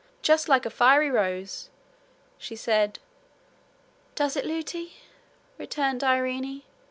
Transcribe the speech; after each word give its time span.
just 0.23 0.49
like 0.49 0.65
a 0.65 0.71
fiery 0.71 1.11
rose!' 1.11 1.69
she 2.39 2.55
said. 2.55 2.97
'Does 4.15 4.35
it, 4.35 4.45
Lootie?' 4.47 4.93
returned 5.59 6.03
Irene. 6.03 6.63